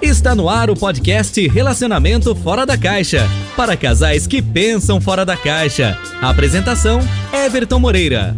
Está 0.00 0.32
no 0.32 0.48
ar 0.48 0.70
o 0.70 0.76
podcast 0.76 1.48
Relacionamento 1.48 2.32
Fora 2.34 2.64
da 2.64 2.78
Caixa. 2.78 3.28
Para 3.56 3.76
casais 3.76 4.28
que 4.28 4.40
pensam 4.40 5.00
fora 5.00 5.26
da 5.26 5.36
caixa. 5.36 5.98
A 6.22 6.30
apresentação: 6.30 7.00
Everton 7.32 7.80
Moreira. 7.80 8.36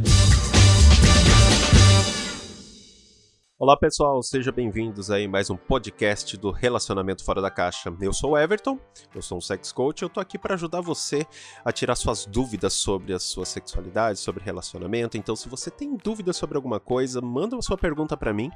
Olá 3.62 3.76
pessoal, 3.76 4.22
sejam 4.22 4.54
bem-vindos 4.54 5.10
aí 5.10 5.26
a 5.26 5.28
mais 5.28 5.50
um 5.50 5.56
podcast 5.56 6.34
do 6.38 6.50
Relacionamento 6.50 7.22
Fora 7.22 7.42
da 7.42 7.50
Caixa. 7.50 7.94
Eu 8.00 8.10
sou 8.10 8.30
o 8.30 8.38
Everton, 8.38 8.78
eu 9.14 9.20
sou 9.20 9.36
um 9.36 9.40
sex 9.42 9.70
coach, 9.70 10.00
eu 10.00 10.08
tô 10.08 10.18
aqui 10.18 10.38
para 10.38 10.54
ajudar 10.54 10.80
você 10.80 11.26
a 11.62 11.70
tirar 11.70 11.94
suas 11.94 12.24
dúvidas 12.24 12.72
sobre 12.72 13.12
a 13.12 13.18
sua 13.18 13.44
sexualidade, 13.44 14.18
sobre 14.18 14.42
relacionamento. 14.42 15.18
Então, 15.18 15.36
se 15.36 15.46
você 15.46 15.70
tem 15.70 15.94
dúvidas 15.94 16.38
sobre 16.38 16.56
alguma 16.56 16.80
coisa, 16.80 17.20
manda 17.20 17.54
a 17.54 17.60
sua 17.60 17.76
pergunta 17.76 18.16
para 18.16 18.32
mim, 18.32 18.50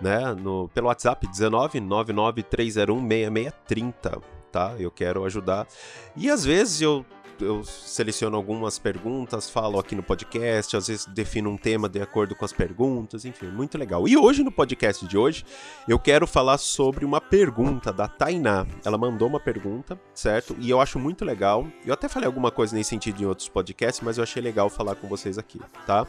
né, 0.00 0.32
no 0.34 0.68
pelo 0.68 0.86
WhatsApp 0.86 1.26
19 1.26 1.80
99301 1.80 3.00
6630, 3.00 4.22
tá? 4.52 4.76
Eu 4.78 4.92
quero 4.92 5.24
ajudar. 5.24 5.66
E 6.14 6.30
às 6.30 6.44
vezes 6.44 6.80
eu 6.80 7.04
eu 7.40 7.64
seleciono 7.64 8.36
algumas 8.36 8.78
perguntas, 8.78 9.50
falo 9.50 9.78
aqui 9.78 9.94
no 9.94 10.02
podcast, 10.02 10.76
às 10.76 10.88
vezes 10.88 11.06
defino 11.06 11.50
um 11.50 11.56
tema 11.56 11.88
de 11.88 12.00
acordo 12.00 12.34
com 12.34 12.44
as 12.44 12.52
perguntas, 12.52 13.24
enfim, 13.24 13.46
muito 13.46 13.76
legal. 13.76 14.06
E 14.06 14.16
hoje, 14.16 14.42
no 14.42 14.52
podcast 14.52 15.06
de 15.06 15.16
hoje, 15.16 15.44
eu 15.88 15.98
quero 15.98 16.26
falar 16.26 16.58
sobre 16.58 17.04
uma 17.04 17.20
pergunta 17.20 17.92
da 17.92 18.08
Tainá. 18.08 18.66
Ela 18.84 18.98
mandou 18.98 19.28
uma 19.28 19.40
pergunta, 19.40 20.00
certo? 20.14 20.56
E 20.58 20.70
eu 20.70 20.80
acho 20.80 20.98
muito 20.98 21.24
legal. 21.24 21.66
Eu 21.84 21.94
até 21.94 22.08
falei 22.08 22.26
alguma 22.26 22.50
coisa 22.50 22.74
nesse 22.74 22.90
sentido 22.90 23.22
em 23.22 23.26
outros 23.26 23.48
podcasts, 23.48 24.02
mas 24.04 24.18
eu 24.18 24.22
achei 24.22 24.42
legal 24.42 24.68
falar 24.68 24.94
com 24.94 25.08
vocês 25.08 25.38
aqui, 25.38 25.60
tá? 25.86 26.06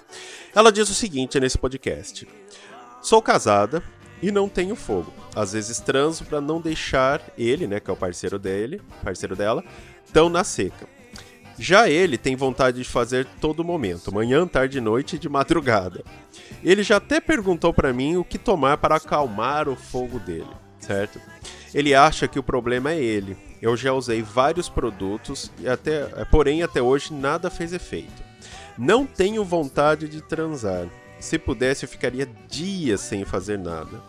Ela 0.54 0.72
diz 0.72 0.90
o 0.90 0.94
seguinte 0.94 1.40
nesse 1.40 1.58
podcast: 1.58 2.28
Sou 3.02 3.22
casada, 3.22 3.84
e 4.22 4.32
não 4.32 4.50
tenho 4.50 4.76
fogo. 4.76 5.14
Às 5.36 5.54
vezes 5.54 5.80
transo 5.80 6.26
para 6.26 6.42
não 6.42 6.60
deixar 6.60 7.22
ele, 7.38 7.68
né, 7.68 7.80
que 7.80 7.90
é 7.90 7.94
o 7.94 7.98
parceiro 7.98 8.40
dele, 8.40 8.82
parceiro 9.04 9.36
dela, 9.36 9.64
tão 10.12 10.30
na 10.30 10.44
seca. 10.44 10.88
Já 11.60 11.90
ele 11.90 12.18
tem 12.18 12.36
vontade 12.36 12.78
de 12.78 12.90
fazer 12.90 13.26
todo 13.42 13.64
momento, 13.64 14.14
manhã, 14.14 14.48
tarde, 14.48 14.80
noite 14.80 15.16
e 15.16 15.20
de 15.20 15.28
madrugada. 15.28 16.04
Ele 16.64 16.84
já 16.84 16.98
até 16.98 17.20
perguntou 17.20 17.74
para 17.74 17.92
mim 17.92 18.16
o 18.16 18.24
que 18.24 18.38
tomar 18.38 18.78
para 18.78 18.96
acalmar 18.98 19.68
o 19.68 19.76
fogo 19.76 20.20
dele, 20.20 20.48
certo? 20.80 21.20
Ele 21.74 21.96
acha 21.96 22.28
que 22.28 22.38
o 22.38 22.44
problema 22.44 22.92
é 22.92 23.02
ele. 23.02 23.36
Eu 23.60 23.76
já 23.76 23.92
usei 23.92 24.22
vários 24.22 24.70
produtos 24.70 25.52
e 25.60 25.68
até, 25.68 26.06
porém 26.26 26.62
até 26.62 26.82
hoje 26.82 27.12
nada 27.12 27.50
fez 27.50 27.74
efeito. 27.74 28.24
Não 28.78 29.06
tenho 29.06 29.44
vontade 29.44 30.08
de 30.08 30.22
transar. 30.22 30.88
Se 31.20 31.40
pudesse 31.40 31.86
eu 31.86 31.90
ficaria 31.90 32.30
dias 32.48 33.02
sem 33.02 33.26
fazer 33.26 33.58
nada. 33.58 34.00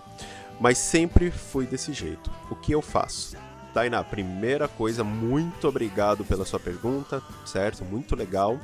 Mas 0.61 0.77
sempre 0.77 1.31
fui 1.31 1.65
desse 1.65 1.93
jeito. 1.95 2.31
O 2.51 2.57
que 2.57 2.73
eu 2.73 2.83
faço? 2.83 3.37
Tainá, 3.79 4.03
primeira 4.03 4.67
coisa, 4.67 5.05
muito 5.05 5.69
obrigado 5.69 6.25
pela 6.25 6.45
sua 6.45 6.59
pergunta, 6.59 7.23
certo? 7.47 7.85
Muito 7.85 8.17
legal. 8.17 8.59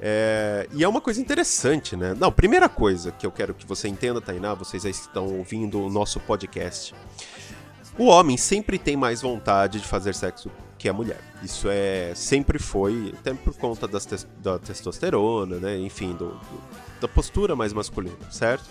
É, 0.00 0.66
e 0.72 0.82
é 0.82 0.88
uma 0.88 1.02
coisa 1.02 1.20
interessante, 1.20 1.94
né? 1.94 2.16
Não, 2.18 2.32
primeira 2.32 2.66
coisa 2.66 3.12
que 3.12 3.26
eu 3.26 3.30
quero 3.30 3.52
que 3.52 3.66
você 3.66 3.88
entenda, 3.88 4.18
Tainá, 4.18 4.54
vocês 4.54 4.86
aí 4.86 4.90
estão 4.90 5.26
ouvindo 5.26 5.82
o 5.82 5.90
nosso 5.90 6.18
podcast. 6.20 6.94
O 7.98 8.06
homem 8.06 8.38
sempre 8.38 8.78
tem 8.78 8.96
mais 8.96 9.20
vontade 9.20 9.80
de 9.80 9.86
fazer 9.86 10.14
sexo 10.14 10.50
que 10.78 10.88
a 10.88 10.94
mulher. 10.94 11.20
Isso 11.42 11.68
é 11.68 12.14
sempre 12.14 12.58
foi, 12.58 13.12
até 13.18 13.34
por 13.34 13.54
conta 13.58 13.86
te 13.86 14.26
da 14.38 14.58
testosterona, 14.58 15.56
né? 15.56 15.76
Enfim, 15.76 16.12
do, 16.12 16.28
do, 16.28 16.62
da 17.02 17.08
postura 17.08 17.54
mais 17.54 17.74
masculina, 17.74 18.30
certo? 18.30 18.64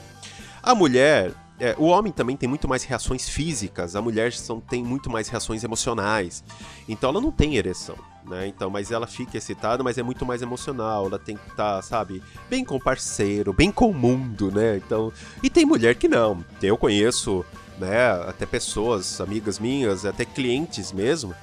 A 0.63 0.73
mulher, 0.73 1.31
é, 1.59 1.75
o 1.77 1.85
homem 1.85 2.11
também 2.11 2.35
tem 2.35 2.49
muito 2.49 2.67
mais 2.67 2.83
reações 2.83 3.29
físicas, 3.29 3.95
a 3.95 4.01
mulher 4.01 4.33
são, 4.33 4.59
tem 4.59 4.83
muito 4.83 5.09
mais 5.09 5.29
reações 5.29 5.63
emocionais. 5.63 6.43
Então 6.87 7.09
ela 7.09 7.21
não 7.21 7.31
tem 7.31 7.55
ereção, 7.55 7.95
né? 8.25 8.47
Então, 8.47 8.69
mas 8.69 8.91
ela 8.91 9.07
fica 9.07 9.37
excitada, 9.37 9.83
mas 9.83 9.97
é 9.97 10.03
muito 10.03 10.25
mais 10.25 10.41
emocional. 10.41 11.05
Ela 11.05 11.19
tem 11.19 11.37
que 11.37 11.49
estar, 11.49 11.75
tá, 11.75 11.81
sabe, 11.81 12.21
bem 12.49 12.65
com 12.65 12.75
o 12.75 12.79
parceiro, 12.79 13.53
bem 13.53 13.71
com 13.71 13.89
o 13.89 13.93
mundo, 13.93 14.51
né? 14.51 14.77
Então, 14.77 15.13
e 15.41 15.49
tem 15.49 15.65
mulher 15.65 15.95
que 15.95 16.07
não. 16.07 16.43
Eu 16.61 16.77
conheço, 16.77 17.45
né, 17.79 18.11
até 18.27 18.45
pessoas, 18.45 19.21
amigas 19.21 19.57
minhas, 19.57 20.05
até 20.05 20.25
clientes 20.25 20.91
mesmo, 20.91 21.33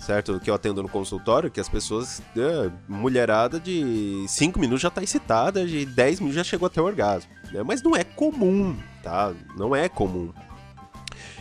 certo? 0.00 0.38
Que 0.40 0.50
eu 0.50 0.54
atendo 0.54 0.82
no 0.82 0.88
consultório, 0.88 1.50
que 1.50 1.60
as 1.60 1.68
pessoas, 1.68 2.22
é, 2.36 2.70
mulherada 2.88 3.58
de 3.58 4.24
5 4.26 4.58
minutos 4.58 4.82
já 4.82 4.90
tá 4.90 5.02
excitada, 5.02 5.66
de 5.66 5.84
10 5.84 6.20
minutos 6.20 6.36
já 6.36 6.44
chegou 6.44 6.66
até 6.66 6.80
o 6.80 6.84
orgasmo. 6.84 7.30
Né? 7.52 7.62
Mas 7.62 7.82
não 7.82 7.94
é 7.96 8.04
comum, 8.04 8.76
tá? 9.02 9.32
Não 9.56 9.74
é 9.74 9.88
comum. 9.88 10.32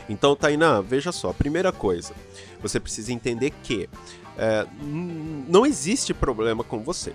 Então, 0.10 0.36
Tainá, 0.36 0.82
veja 0.82 1.12
só, 1.12 1.34
primeira 1.34 1.72
coisa, 1.72 2.14
você 2.62 2.80
precisa 2.80 3.12
entender 3.12 3.52
que 3.64 3.90
é, 4.38 4.66
não 4.82 5.66
existe 5.66 6.14
problema 6.14 6.64
com 6.64 6.80
você. 6.80 7.14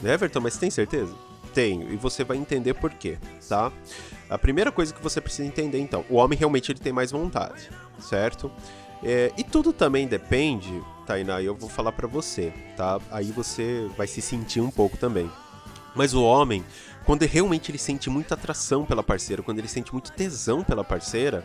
Né, 0.00 0.14
Everton, 0.14 0.40
mas 0.40 0.56
tem 0.56 0.70
certeza? 0.70 1.14
Tenho, 1.52 1.92
e 1.92 1.96
você 1.96 2.22
vai 2.22 2.36
entender 2.36 2.74
por 2.74 2.90
quê, 2.90 3.18
tá? 3.48 3.72
A 4.28 4.38
primeira 4.38 4.70
coisa 4.70 4.94
que 4.94 5.02
você 5.02 5.20
precisa 5.20 5.46
entender, 5.46 5.80
então, 5.80 6.04
o 6.08 6.14
homem 6.16 6.38
realmente 6.38 6.70
ele 6.70 6.78
tem 6.78 6.92
mais 6.92 7.10
vontade, 7.10 7.68
certo? 7.98 8.50
É, 9.02 9.32
e 9.36 9.42
tudo 9.42 9.72
também 9.72 10.06
depende, 10.06 10.82
Tainá, 11.06 11.40
eu 11.42 11.54
vou 11.54 11.68
falar 11.68 11.92
para 11.92 12.06
você, 12.06 12.52
tá? 12.76 13.00
Aí 13.10 13.32
você 13.32 13.88
vai 13.96 14.06
se 14.06 14.20
sentir 14.20 14.60
um 14.60 14.70
pouco 14.70 14.96
também. 14.96 15.30
Mas 15.94 16.14
o 16.14 16.22
homem, 16.22 16.64
quando 17.04 17.22
realmente 17.22 17.70
ele 17.70 17.78
sente 17.78 18.08
muita 18.10 18.34
atração 18.34 18.84
pela 18.84 19.02
parceira, 19.02 19.42
quando 19.42 19.58
ele 19.58 19.68
sente 19.68 19.92
muito 19.92 20.12
tesão 20.12 20.62
pela 20.62 20.84
parceira, 20.84 21.44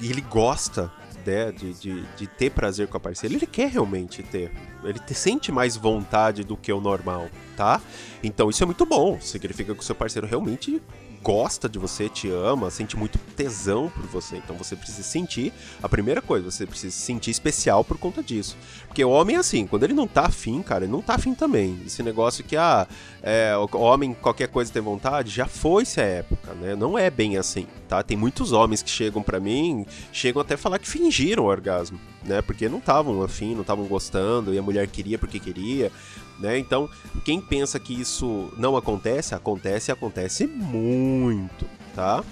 e 0.00 0.10
ele 0.10 0.22
gosta 0.22 0.90
né, 1.24 1.52
de, 1.52 1.74
de, 1.74 2.02
de, 2.16 2.26
ter 2.26 2.50
prazer 2.50 2.88
com 2.88 2.96
a 2.96 3.00
parceira, 3.00 3.34
ele 3.34 3.46
quer 3.46 3.68
realmente 3.70 4.22
ter. 4.22 4.50
Ele 4.82 4.98
te, 4.98 5.14
sente 5.14 5.52
mais 5.52 5.76
vontade 5.76 6.42
do 6.42 6.56
que 6.56 6.72
o 6.72 6.80
normal, 6.80 7.28
tá? 7.56 7.80
Então 8.22 8.48
isso 8.48 8.62
é 8.62 8.66
muito 8.66 8.86
bom. 8.86 9.20
Significa 9.20 9.74
que 9.74 9.80
o 9.80 9.84
seu 9.84 9.94
parceiro 9.94 10.26
realmente 10.26 10.82
gosta 11.22 11.68
de 11.68 11.78
você, 11.78 12.08
te 12.08 12.28
ama, 12.28 12.70
sente 12.70 12.96
muito 12.96 13.18
tesão 13.36 13.90
por 13.90 14.06
você. 14.06 14.36
Então 14.36 14.56
você 14.56 14.74
precisa 14.74 15.02
sentir, 15.02 15.52
a 15.82 15.88
primeira 15.88 16.22
coisa, 16.22 16.50
você 16.50 16.66
precisa 16.66 16.94
se 16.94 17.02
sentir 17.02 17.30
especial 17.30 17.84
por 17.84 17.98
conta 17.98 18.22
disso. 18.22 18.56
Porque 18.86 19.04
o 19.04 19.10
homem 19.10 19.36
é 19.36 19.38
assim, 19.38 19.66
quando 19.66 19.84
ele 19.84 19.94
não 19.94 20.06
tá 20.06 20.26
afim, 20.26 20.62
cara, 20.62 20.84
ele 20.84 20.92
não 20.92 21.02
tá 21.02 21.14
afim 21.14 21.34
também. 21.34 21.80
Esse 21.86 22.02
negócio 22.02 22.42
que, 22.42 22.56
ah, 22.56 22.86
é, 23.22 23.52
homem 23.72 24.14
qualquer 24.14 24.48
coisa 24.48 24.72
tem 24.72 24.82
vontade, 24.82 25.30
já 25.30 25.46
foi-se 25.46 26.00
a 26.00 26.04
época, 26.04 26.54
né? 26.54 26.74
Não 26.74 26.98
é 26.98 27.10
bem 27.10 27.36
assim, 27.36 27.66
tá? 27.88 28.02
Tem 28.02 28.16
muitos 28.16 28.52
homens 28.52 28.82
que 28.82 28.90
chegam 28.90 29.22
para 29.22 29.38
mim, 29.38 29.84
chegam 30.12 30.40
até 30.40 30.56
falar 30.56 30.78
que 30.78 30.88
fingiram 30.88 31.44
o 31.44 31.46
orgasmo, 31.46 32.00
né? 32.24 32.40
Porque 32.42 32.68
não 32.68 32.78
estavam 32.78 33.22
afim, 33.22 33.54
não 33.54 33.62
estavam 33.62 33.84
gostando, 33.84 34.54
e 34.54 34.58
a 34.58 34.62
mulher 34.62 34.86
queria 34.86 35.18
porque 35.18 35.38
queria. 35.38 35.92
Né? 36.40 36.58
Então, 36.58 36.88
quem 37.24 37.40
pensa 37.40 37.78
que 37.78 37.92
isso 37.92 38.50
não 38.56 38.76
acontece, 38.76 39.34
acontece 39.34 39.90
e 39.90 39.92
acontece 39.92 40.46
muito, 40.46 41.66
tá? 41.94 42.24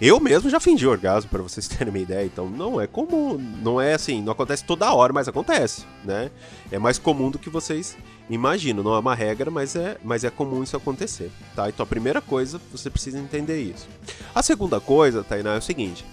Eu 0.00 0.20
mesmo 0.20 0.48
já 0.48 0.60
fingi 0.60 0.86
orgasmo, 0.86 1.28
para 1.28 1.42
vocês 1.42 1.66
terem 1.68 1.92
uma 1.92 1.98
ideia. 1.98 2.24
Então, 2.24 2.48
não 2.48 2.80
é 2.80 2.86
comum, 2.86 3.36
não 3.60 3.80
é 3.80 3.94
assim, 3.94 4.22
não 4.22 4.32
acontece 4.32 4.64
toda 4.64 4.92
hora, 4.92 5.12
mas 5.12 5.26
acontece, 5.26 5.84
né? 6.04 6.30
É 6.70 6.78
mais 6.78 6.98
comum 6.98 7.30
do 7.30 7.38
que 7.38 7.50
vocês 7.50 7.96
imaginam. 8.30 8.84
Não 8.84 8.94
é 8.94 8.98
uma 9.00 9.14
regra, 9.14 9.50
mas 9.50 9.74
é, 9.74 9.98
mas 10.04 10.22
é 10.22 10.30
comum 10.30 10.62
isso 10.62 10.76
acontecer, 10.76 11.32
tá? 11.56 11.68
Então, 11.68 11.82
a 11.82 11.86
primeira 11.86 12.20
coisa, 12.20 12.60
você 12.70 12.88
precisa 12.88 13.18
entender 13.18 13.60
isso. 13.60 13.88
A 14.32 14.42
segunda 14.42 14.80
coisa, 14.80 15.24
Tainá, 15.24 15.54
é 15.54 15.58
o 15.58 15.62
seguinte. 15.62 16.04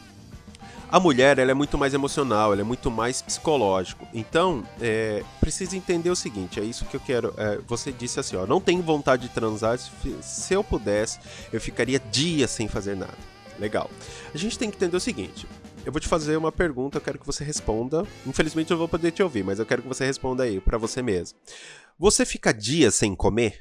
A 0.90 1.00
mulher 1.00 1.40
ela 1.40 1.52
é 1.52 1.54
muito 1.54 1.78
mais 1.78 1.94
emocional, 1.94 2.54
ela 2.54 2.62
é 2.62 2.64
muito 2.64 2.92
mais 2.92 3.22
psicológico. 3.22 4.08
Então, 4.14 4.64
é, 4.80 5.24
precisa 5.40 5.76
entender 5.76 6.10
o 6.10 6.16
seguinte: 6.16 6.60
é 6.60 6.64
isso 6.64 6.86
que 6.86 6.96
eu 6.96 7.00
quero. 7.00 7.34
É, 7.38 7.58
você 7.68 7.92
disse 7.92 8.20
assim, 8.20 8.36
ó, 8.36 8.46
não 8.46 8.62
tenho 8.62 8.82
vontade 8.82 9.28
de 9.28 9.34
transar. 9.34 9.78
Se 9.78 10.54
eu 10.54 10.64
pudesse, 10.64 11.20
eu 11.52 11.60
ficaria 11.60 12.00
dias 12.00 12.52
sem 12.52 12.68
fazer 12.68 12.96
nada. 12.96 13.18
Legal. 13.60 13.90
A 14.34 14.38
gente 14.38 14.60
tem 14.60 14.70
que 14.70 14.76
entender 14.76 14.96
o 14.96 15.00
seguinte: 15.00 15.48
eu 15.86 15.92
vou 15.92 16.00
te 16.00 16.08
fazer 16.08 16.38
uma 16.38 16.52
pergunta, 16.52 16.98
eu 16.98 17.02
quero 17.02 17.20
que 17.20 17.26
você 17.26 17.44
responda. 17.44 18.06
Infelizmente 18.26 18.72
eu 18.72 18.78
vou 18.78 18.88
poder 18.88 19.12
te 19.12 19.24
ouvir, 19.24 19.44
mas 19.44 19.60
eu 19.60 19.66
quero 19.66 19.82
que 19.82 19.88
você 19.88 20.06
responda 20.06 20.44
aí 20.44 20.60
para 20.60 20.78
você 20.78 21.02
mesmo. 21.02 21.38
Você 21.98 22.26
fica 22.26 22.54
dias 22.54 22.96
sem 22.96 23.16
comer? 23.16 23.58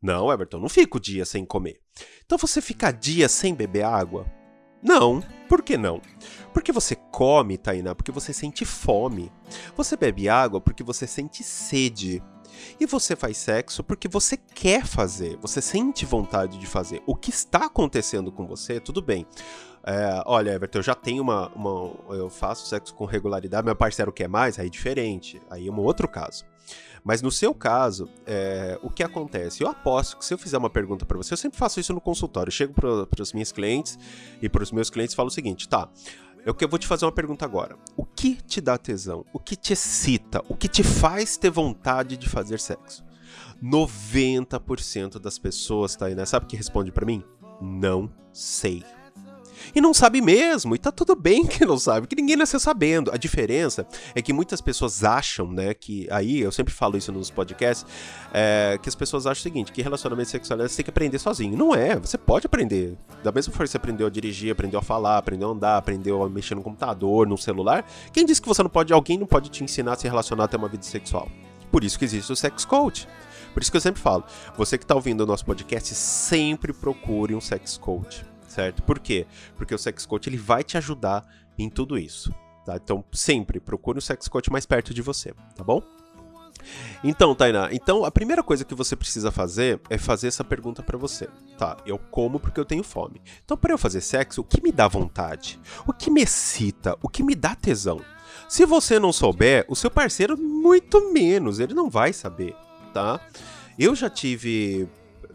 Não, 0.00 0.32
Everton, 0.32 0.58
não 0.58 0.68
fico 0.68 1.00
dias 1.00 1.28
sem 1.28 1.44
comer. 1.44 1.80
Então 2.24 2.38
você 2.38 2.60
fica 2.60 2.90
dias 2.90 3.32
sem 3.32 3.54
beber 3.54 3.84
água? 3.84 4.26
Não. 4.82 5.22
Por 5.48 5.62
que 5.62 5.76
não? 5.76 6.00
Porque 6.52 6.72
você 6.72 6.94
come, 6.94 7.56
Tainá, 7.56 7.94
porque 7.94 8.12
você 8.12 8.32
sente 8.32 8.64
fome. 8.64 9.32
Você 9.76 9.96
bebe 9.96 10.28
água 10.28 10.60
porque 10.60 10.82
você 10.82 11.06
sente 11.06 11.42
sede. 11.42 12.22
E 12.78 12.86
você 12.86 13.14
faz 13.14 13.38
sexo 13.38 13.84
porque 13.84 14.08
você 14.08 14.36
quer 14.36 14.84
fazer, 14.84 15.36
você 15.36 15.62
sente 15.62 16.04
vontade 16.04 16.58
de 16.58 16.66
fazer. 16.66 17.02
O 17.06 17.14
que 17.14 17.30
está 17.30 17.66
acontecendo 17.66 18.32
com 18.32 18.46
você, 18.46 18.80
tudo 18.80 19.00
bem. 19.00 19.26
É, 19.84 20.22
olha, 20.26 20.50
Everton, 20.50 20.78
eu 20.78 20.82
já 20.82 20.94
tenho 20.94 21.22
uma, 21.22 21.48
uma, 21.54 21.92
Eu 22.10 22.28
faço 22.28 22.66
sexo 22.66 22.94
com 22.94 23.04
regularidade, 23.04 23.64
meu 23.64 23.76
parceiro 23.76 24.12
quer 24.12 24.28
mais, 24.28 24.58
aí 24.58 24.66
é 24.66 24.70
diferente. 24.70 25.40
Aí 25.50 25.68
é 25.68 25.72
um 25.72 25.80
outro 25.80 26.08
caso. 26.08 26.44
Mas 27.04 27.22
no 27.22 27.30
seu 27.30 27.54
caso, 27.54 28.08
é, 28.26 28.78
o 28.82 28.90
que 28.90 29.02
acontece? 29.02 29.62
Eu 29.62 29.68
aposto 29.68 30.18
que 30.18 30.24
se 30.24 30.34
eu 30.34 30.38
fizer 30.38 30.58
uma 30.58 30.70
pergunta 30.70 31.06
para 31.06 31.16
você, 31.16 31.32
eu 31.32 31.38
sempre 31.38 31.58
faço 31.58 31.80
isso 31.80 31.92
no 31.92 32.00
consultório. 32.00 32.48
Eu 32.48 32.54
chego 32.54 32.74
para 32.74 33.22
os 33.22 33.32
meus 33.32 33.52
clientes 33.52 33.98
e 34.42 34.48
para 34.48 34.62
os 34.62 34.72
meus 34.72 34.90
clientes 34.90 35.14
falo 35.14 35.28
o 35.28 35.30
seguinte: 35.30 35.68
tá, 35.68 35.88
Eu 36.44 36.54
que 36.54 36.66
vou 36.66 36.78
te 36.78 36.86
fazer 36.86 37.04
uma 37.04 37.12
pergunta 37.12 37.44
agora. 37.44 37.76
O 37.96 38.04
que 38.04 38.34
te 38.34 38.60
dá 38.60 38.76
tesão? 38.76 39.24
O 39.32 39.38
que 39.38 39.56
te 39.56 39.72
excita? 39.72 40.42
O 40.48 40.56
que 40.56 40.68
te 40.68 40.82
faz 40.82 41.36
ter 41.36 41.50
vontade 41.50 42.16
de 42.16 42.28
fazer 42.28 42.60
sexo? 42.60 43.04
90% 43.62 45.18
das 45.18 45.38
pessoas, 45.38 45.96
tá 45.96 46.06
aí, 46.06 46.14
né? 46.14 46.24
Sabe 46.24 46.46
o 46.46 46.48
que 46.48 46.56
responde 46.56 46.92
para 46.92 47.06
mim? 47.06 47.24
Não 47.60 48.10
sei. 48.32 48.84
E 49.74 49.80
não 49.80 49.92
sabe 49.92 50.20
mesmo, 50.20 50.74
e 50.74 50.78
tá 50.78 50.90
tudo 50.90 51.14
bem 51.14 51.46
que 51.46 51.64
não 51.64 51.78
sabe, 51.78 52.06
que 52.06 52.16
ninguém 52.16 52.36
nasceu 52.36 52.58
sabendo. 52.58 53.10
A 53.12 53.16
diferença 53.16 53.86
é 54.14 54.22
que 54.22 54.32
muitas 54.32 54.60
pessoas 54.60 55.04
acham, 55.04 55.50
né, 55.50 55.74
que 55.74 56.06
aí, 56.10 56.40
eu 56.40 56.52
sempre 56.52 56.72
falo 56.72 56.96
isso 56.96 57.12
nos 57.12 57.30
podcasts, 57.30 57.86
é, 58.32 58.78
que 58.82 58.88
as 58.88 58.94
pessoas 58.94 59.26
acham 59.26 59.40
o 59.40 59.42
seguinte, 59.42 59.72
que 59.72 59.82
relacionamento 59.82 60.30
sexual 60.30 60.58
você 60.58 60.76
tem 60.76 60.84
que 60.84 60.90
aprender 60.90 61.18
sozinho. 61.18 61.56
Não 61.56 61.74
é, 61.74 61.96
você 61.96 62.18
pode 62.18 62.46
aprender. 62.46 62.96
Da 63.22 63.32
mesma 63.32 63.52
forma 63.52 63.66
que 63.66 63.70
você 63.70 63.76
aprendeu 63.76 64.06
a 64.06 64.10
dirigir, 64.10 64.52
aprendeu 64.52 64.80
a 64.80 64.82
falar, 64.82 65.18
aprendeu 65.18 65.48
a 65.48 65.52
andar, 65.52 65.76
aprendeu 65.76 66.22
a 66.22 66.28
mexer 66.28 66.54
no 66.54 66.62
computador, 66.62 67.26
no 67.26 67.36
celular, 67.36 67.84
quem 68.12 68.24
disse 68.24 68.40
que 68.40 68.48
você 68.48 68.62
não 68.62 68.70
pode, 68.70 68.92
alguém 68.92 69.18
não 69.18 69.26
pode 69.26 69.50
te 69.50 69.62
ensinar 69.62 69.92
a 69.92 69.96
se 69.96 70.06
relacionar 70.08 70.44
até 70.44 70.56
uma 70.56 70.68
vida 70.68 70.84
sexual? 70.84 71.28
Por 71.70 71.84
isso 71.84 71.98
que 71.98 72.04
existe 72.04 72.32
o 72.32 72.36
sex 72.36 72.64
coach. 72.64 73.06
Por 73.52 73.62
isso 73.62 73.70
que 73.70 73.76
eu 73.76 73.80
sempre 73.80 74.00
falo, 74.00 74.24
você 74.56 74.78
que 74.78 74.84
está 74.84 74.94
ouvindo 74.94 75.22
o 75.22 75.26
nosso 75.26 75.44
podcast, 75.44 75.94
sempre 75.94 76.72
procure 76.72 77.34
um 77.34 77.40
sex 77.40 77.76
coach 77.76 78.24
certo? 78.58 78.82
Por 78.82 78.98
quê? 78.98 79.24
Porque 79.56 79.72
o 79.72 79.78
sex 79.78 80.04
coach 80.04 80.28
ele 80.28 80.36
vai 80.36 80.64
te 80.64 80.76
ajudar 80.76 81.24
em 81.56 81.70
tudo 81.70 81.96
isso, 81.96 82.34
tá? 82.66 82.74
Então, 82.74 83.04
sempre 83.12 83.60
procure 83.60 83.98
um 83.98 84.00
sex 84.00 84.26
coach 84.26 84.50
mais 84.50 84.66
perto 84.66 84.92
de 84.92 85.00
você, 85.00 85.32
tá 85.54 85.62
bom? 85.62 85.80
Então, 87.04 87.36
Tainá, 87.36 87.68
então 87.70 88.04
a 88.04 88.10
primeira 88.10 88.42
coisa 88.42 88.64
que 88.64 88.74
você 88.74 88.96
precisa 88.96 89.30
fazer 89.30 89.80
é 89.88 89.96
fazer 89.96 90.26
essa 90.26 90.42
pergunta 90.42 90.82
para 90.82 90.98
você. 90.98 91.28
Tá, 91.56 91.76
eu 91.86 91.98
como 92.10 92.40
porque 92.40 92.58
eu 92.58 92.64
tenho 92.64 92.82
fome. 92.82 93.22
Então, 93.44 93.56
para 93.56 93.72
eu 93.72 93.78
fazer 93.78 94.00
sexo, 94.00 94.40
o 94.40 94.44
que 94.44 94.60
me 94.60 94.72
dá 94.72 94.88
vontade? 94.88 95.60
O 95.86 95.92
que 95.92 96.10
me 96.10 96.20
excita? 96.20 96.98
O 97.00 97.08
que 97.08 97.22
me 97.22 97.36
dá 97.36 97.54
tesão? 97.54 98.00
Se 98.48 98.66
você 98.66 98.98
não 98.98 99.12
souber, 99.12 99.66
o 99.68 99.76
seu 99.76 99.90
parceiro 99.90 100.36
muito 100.36 101.12
menos, 101.12 101.60
ele 101.60 101.74
não 101.74 101.88
vai 101.88 102.12
saber, 102.12 102.56
tá? 102.92 103.20
Eu 103.78 103.94
já 103.94 104.10
tive, 104.10 104.88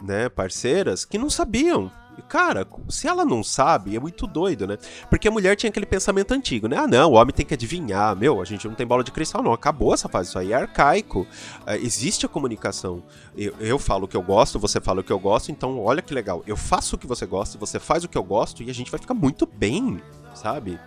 né, 0.03 0.27
parceiras 0.27 1.05
que 1.05 1.17
não 1.17 1.29
sabiam 1.29 1.89
Cara, 2.21 2.67
se 2.89 3.07
ela 3.07 3.25
não 3.25 3.43
sabe, 3.43 3.95
é 3.95 3.99
muito 3.99 4.25
doido, 4.27 4.67
né? 4.67 4.77
Porque 5.09 5.27
a 5.27 5.31
mulher 5.31 5.55
tinha 5.55 5.69
aquele 5.69 5.85
pensamento 5.85 6.33
antigo, 6.33 6.67
né? 6.67 6.77
Ah, 6.77 6.87
não, 6.87 7.11
o 7.11 7.13
homem 7.13 7.33
tem 7.33 7.45
que 7.45 7.53
adivinhar. 7.53 8.15
Meu, 8.15 8.41
a 8.41 8.45
gente 8.45 8.67
não 8.67 8.75
tem 8.75 8.85
bola 8.85 9.03
de 9.03 9.11
cristal, 9.11 9.41
não. 9.41 9.53
Acabou 9.53 9.93
essa 9.93 10.07
fase. 10.07 10.29
Isso 10.29 10.39
aí 10.39 10.51
é 10.51 10.55
arcaico. 10.55 11.21
Uh, 11.21 11.75
existe 11.81 12.25
a 12.25 12.29
comunicação. 12.29 13.03
Eu, 13.35 13.53
eu 13.59 13.79
falo 13.79 14.05
o 14.05 14.07
que 14.07 14.17
eu 14.17 14.21
gosto, 14.21 14.59
você 14.59 14.79
fala 14.79 15.01
o 15.01 15.03
que 15.03 15.11
eu 15.11 15.19
gosto, 15.19 15.51
então 15.51 15.79
olha 15.79 16.01
que 16.01 16.13
legal. 16.13 16.43
Eu 16.45 16.55
faço 16.55 16.95
o 16.95 16.99
que 16.99 17.07
você 17.07 17.25
gosta, 17.25 17.57
você 17.57 17.79
faz 17.79 18.03
o 18.03 18.09
que 18.09 18.17
eu 18.17 18.23
gosto 18.23 18.63
e 18.63 18.69
a 18.69 18.73
gente 18.73 18.91
vai 18.91 18.99
ficar 18.99 19.13
muito 19.13 19.45
bem, 19.45 20.01
sabe? 20.33 20.79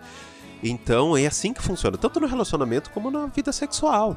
Então 0.63 1.15
é 1.15 1.27
assim 1.27 1.53
que 1.53 1.61
funciona, 1.61 1.97
tanto 1.97 2.19
no 2.19 2.27
relacionamento 2.27 2.89
como 2.91 3.11
na 3.11 3.27
vida 3.27 3.51
sexual. 3.51 4.15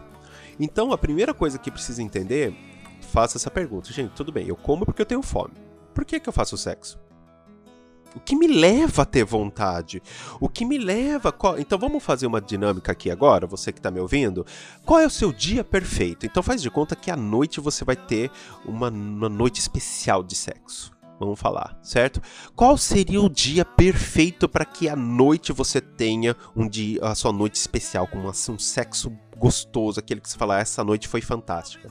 Então 0.59 0.93
a 0.93 0.99
primeira 0.99 1.35
coisa 1.35 1.59
que 1.59 1.71
precisa 1.71 2.03
entender, 2.03 2.55
faça 3.01 3.37
essa 3.37 3.51
pergunta. 3.51 3.93
Gente, 3.93 4.13
tudo 4.13 4.33
bem, 4.33 4.47
eu 4.47 4.57
como 4.57 4.85
porque 4.85 5.03
eu 5.03 5.07
tenho 5.07 5.23
fome. 5.23 5.70
Por 5.95 6.05
que, 6.05 6.21
que 6.21 6.29
eu 6.29 6.33
faço 6.33 6.57
sexo? 6.57 6.99
O 8.15 8.21
que 8.21 8.35
me 8.35 8.47
leva 8.47 9.03
a 9.03 9.05
ter 9.05 9.25
vontade? 9.25 10.03
O 10.41 10.49
que 10.49 10.65
me 10.65 10.79
leva. 10.79 11.31
Qual... 11.31 11.59
Então 11.59 11.79
vamos 11.79 12.03
fazer 12.03 12.27
uma 12.27 12.41
dinâmica 12.41 12.93
aqui 12.93 13.11
agora, 13.11 13.47
você 13.47 13.73
que 13.73 13.79
está 13.79 13.91
me 13.91 14.01
ouvindo. 14.01 14.45
Qual 14.85 14.99
é 14.99 15.07
o 15.07 15.11
seu 15.11 15.33
dia 15.33 15.63
perfeito? 15.63 16.27
Então 16.27 16.43
faz 16.43 16.61
de 16.61 16.71
conta 16.71 16.97
que 16.97 17.11
à 17.11 17.17
noite 17.17 17.61
você 17.61 17.85
vai 17.85 17.97
ter 17.97 18.31
uma, 18.65 18.89
uma 18.89 19.29
noite 19.29 19.61
especial 19.61 20.23
de 20.23 20.35
sexo. 20.35 20.93
Vamos 21.21 21.39
falar, 21.39 21.79
certo? 21.83 22.23
Qual 22.57 22.79
seria 22.79 23.21
o 23.21 23.29
dia 23.29 23.63
perfeito 23.63 24.49
para 24.49 24.65
que 24.65 24.89
à 24.89 24.97
noite 24.97 25.53
você 25.53 25.79
tenha 25.79 26.35
um 26.57 26.67
dia, 26.67 26.99
a 27.05 27.15
sua 27.15 27.31
noite 27.31 27.57
especial, 27.57 28.07
com 28.07 28.19
um 28.27 28.59
sexo 28.59 29.13
gostoso, 29.41 29.99
aquele 29.99 30.21
que 30.21 30.29
você 30.29 30.37
fala, 30.37 30.61
essa 30.61 30.85
noite 30.85 31.09
foi 31.09 31.23
fantástica. 31.23 31.89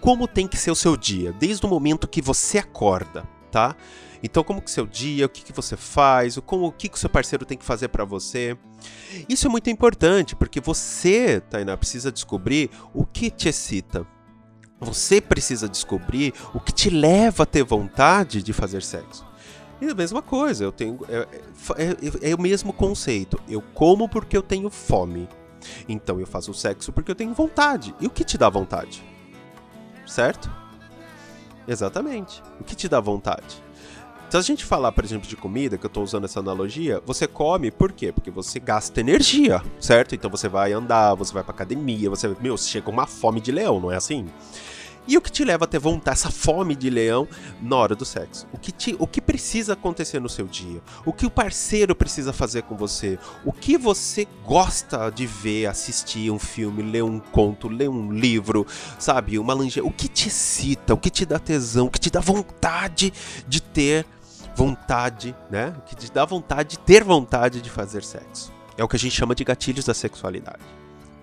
Como 0.00 0.28
tem 0.28 0.46
que 0.46 0.56
ser 0.56 0.70
o 0.70 0.76
seu 0.76 0.96
dia? 0.96 1.32
Desde 1.32 1.66
o 1.66 1.68
momento 1.68 2.06
que 2.06 2.22
você 2.22 2.58
acorda, 2.58 3.28
tá? 3.50 3.74
Então, 4.22 4.42
como 4.44 4.62
que 4.62 4.70
seu 4.70 4.86
dia, 4.86 5.26
o 5.26 5.28
que, 5.28 5.42
que 5.42 5.52
você 5.52 5.76
faz, 5.76 6.36
o, 6.36 6.42
como, 6.42 6.66
o 6.66 6.72
que, 6.72 6.88
que 6.88 6.96
o 6.96 6.98
seu 6.98 7.10
parceiro 7.10 7.44
tem 7.44 7.58
que 7.58 7.64
fazer 7.64 7.88
para 7.88 8.04
você. 8.04 8.56
Isso 9.28 9.46
é 9.46 9.50
muito 9.50 9.68
importante, 9.68 10.36
porque 10.36 10.60
você, 10.60 11.40
Tainá, 11.40 11.76
precisa 11.76 12.10
descobrir 12.10 12.70
o 12.94 13.04
que 13.04 13.30
te 13.30 13.48
excita. 13.48 14.06
Você 14.80 15.20
precisa 15.20 15.68
descobrir 15.68 16.32
o 16.54 16.60
que 16.60 16.72
te 16.72 16.88
leva 16.88 17.42
a 17.42 17.46
ter 17.46 17.64
vontade 17.64 18.42
de 18.42 18.52
fazer 18.52 18.82
sexo. 18.82 19.26
E 19.80 19.86
a 19.86 19.94
mesma 19.94 20.22
coisa, 20.22 20.64
eu 20.64 20.72
tenho. 20.72 20.98
É, 21.08 21.28
é, 21.76 22.26
é, 22.26 22.30
é 22.30 22.34
o 22.34 22.40
mesmo 22.40 22.72
conceito. 22.72 23.40
Eu 23.48 23.60
como 23.60 24.08
porque 24.08 24.36
eu 24.36 24.42
tenho 24.42 24.70
fome. 24.70 25.28
Então 25.88 26.18
eu 26.20 26.26
faço 26.26 26.52
sexo 26.54 26.92
porque 26.92 27.10
eu 27.10 27.14
tenho 27.14 27.34
vontade. 27.34 27.94
E 28.00 28.06
o 28.06 28.10
que 28.10 28.24
te 28.24 28.36
dá 28.36 28.48
vontade? 28.48 29.04
Certo? 30.06 30.50
Exatamente. 31.66 32.42
O 32.60 32.64
que 32.64 32.76
te 32.76 32.88
dá 32.88 33.00
vontade? 33.00 33.62
Se 34.28 34.36
a 34.36 34.40
gente 34.40 34.64
falar, 34.64 34.90
por 34.90 35.04
exemplo, 35.04 35.28
de 35.28 35.36
comida, 35.36 35.78
que 35.78 35.86
eu 35.86 35.88
estou 35.88 36.02
usando 36.02 36.24
essa 36.24 36.40
analogia, 36.40 37.00
você 37.06 37.28
come 37.28 37.70
por 37.70 37.92
quê? 37.92 38.10
Porque 38.10 38.30
você 38.30 38.58
gasta 38.58 39.00
energia, 39.00 39.62
certo? 39.80 40.16
Então 40.16 40.28
você 40.28 40.48
vai 40.48 40.72
andar, 40.72 41.14
você 41.14 41.32
vai 41.32 41.44
pra 41.44 41.54
academia, 41.54 42.10
você, 42.10 42.34
meu, 42.40 42.56
chega 42.56 42.90
uma 42.90 43.06
fome 43.06 43.40
de 43.40 43.52
leão, 43.52 43.78
não 43.78 43.92
é 43.92 43.96
assim? 43.96 44.26
E 45.06 45.16
o 45.16 45.20
que 45.20 45.30
te 45.30 45.44
leva 45.44 45.64
a 45.64 45.68
ter 45.68 45.78
vontade, 45.78 46.18
essa 46.18 46.30
fome 46.30 46.74
de 46.74 46.90
leão 46.90 47.28
na 47.60 47.76
hora 47.76 47.94
do 47.94 48.04
sexo? 48.04 48.46
O 48.52 48.58
que, 48.58 48.72
te, 48.72 48.96
o 48.98 49.06
que 49.06 49.20
precisa 49.20 49.74
acontecer 49.74 50.20
no 50.20 50.28
seu 50.28 50.46
dia? 50.46 50.82
O 51.04 51.12
que 51.12 51.26
o 51.26 51.30
parceiro 51.30 51.94
precisa 51.94 52.32
fazer 52.32 52.62
com 52.62 52.76
você? 52.76 53.18
O 53.44 53.52
que 53.52 53.78
você 53.78 54.26
gosta 54.44 55.10
de 55.10 55.26
ver, 55.26 55.66
assistir 55.66 56.30
um 56.30 56.38
filme, 56.38 56.82
ler 56.82 57.04
um 57.04 57.20
conto, 57.20 57.68
ler 57.68 57.88
um 57.88 58.10
livro, 58.10 58.66
sabe? 58.98 59.38
Uma 59.38 59.54
lingerie. 59.54 59.88
O 59.88 59.92
que 59.92 60.08
te 60.08 60.28
excita? 60.28 60.94
O 60.94 60.98
que 60.98 61.10
te 61.10 61.24
dá 61.24 61.38
tesão? 61.38 61.86
O 61.86 61.90
que 61.90 62.00
te 62.00 62.10
dá 62.10 62.20
vontade 62.20 63.12
de 63.46 63.62
ter 63.62 64.04
vontade, 64.56 65.36
né? 65.50 65.74
O 65.78 65.82
que 65.82 65.94
te 65.94 66.10
dá 66.10 66.24
vontade 66.24 66.70
de 66.70 66.78
ter 66.78 67.04
vontade 67.04 67.60
de 67.60 67.70
fazer 67.70 68.02
sexo? 68.02 68.52
É 68.76 68.82
o 68.82 68.88
que 68.88 68.96
a 68.96 68.98
gente 68.98 69.14
chama 69.14 69.34
de 69.34 69.44
gatilhos 69.44 69.84
da 69.84 69.94
sexualidade, 69.94 70.62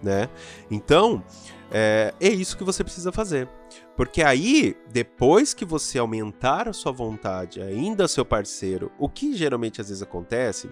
né? 0.04 0.30
Então, 0.70 1.24
é, 1.72 2.14
é 2.20 2.30
isso 2.30 2.58
que 2.58 2.64
você 2.64 2.84
precisa 2.84 3.12
fazer. 3.12 3.50
Porque 3.96 4.22
aí, 4.22 4.76
depois 4.92 5.54
que 5.54 5.66
você 5.66 5.98
aumentar 5.98 6.68
a 6.68 6.74
sua 6.74 6.92
vontade, 6.92 7.62
ainda 7.62 8.08
seu 8.08 8.26
parceiro, 8.26 8.92
o 9.00 9.08
que 9.08 9.36
geralmente 9.36 9.80
às 9.82 9.88
vezes 9.88 10.04
acontece, 10.04 10.70